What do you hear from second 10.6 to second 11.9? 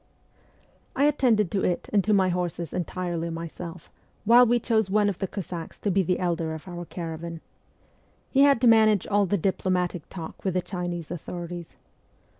Chinese authorities.